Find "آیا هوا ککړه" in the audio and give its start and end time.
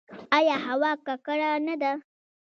0.37-1.51